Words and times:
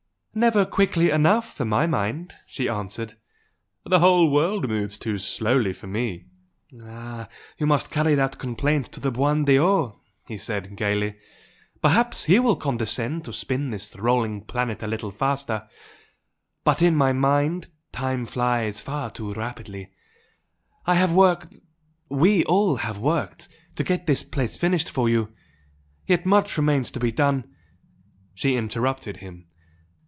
"Never 0.33 0.63
quickly 0.65 1.09
enough 1.11 1.57
for 1.57 1.65
my 1.65 1.85
mind!" 1.87 2.33
she 2.47 2.69
answered 2.69 3.15
"The 3.83 3.99
whole 3.99 4.31
world 4.31 4.69
moves 4.69 4.97
too 4.97 5.17
slowly 5.17 5.73
for 5.73 5.87
me!" 5.87 6.27
"You 6.71 7.65
must 7.67 7.91
carry 7.91 8.15
that 8.15 8.37
complaint 8.37 8.93
to 8.93 9.01
the 9.01 9.11
buon 9.11 9.43
Dio!" 9.43 9.99
he 10.27 10.37
said, 10.37 10.77
gaily 10.77 11.17
"Perhaps 11.81 12.23
He 12.23 12.39
will 12.39 12.55
condescend 12.55 13.25
to 13.25 13.33
spin 13.33 13.71
this 13.71 13.93
rolling 13.97 14.45
planet 14.45 14.81
a 14.81 14.87
little 14.87 15.11
faster! 15.11 15.67
But 16.63 16.81
in 16.81 16.95
my 16.95 17.11
mind, 17.11 17.67
time 17.91 18.23
flies 18.23 18.79
far 18.79 19.09
too 19.09 19.33
rapidly! 19.33 19.91
I 20.85 20.95
have 20.95 21.11
worked 21.11 21.59
we 22.07 22.45
all 22.45 22.77
have 22.77 22.97
worked 22.99 23.49
to 23.75 23.83
get 23.83 24.07
this 24.07 24.23
place 24.23 24.55
finished 24.55 24.89
for 24.89 25.09
you, 25.09 25.33
yet 26.07 26.25
much 26.25 26.55
remains 26.55 26.89
to 26.91 27.01
be 27.01 27.11
done" 27.11 27.53
She 28.33 28.55
interrupted 28.55 29.17
him. 29.17 29.47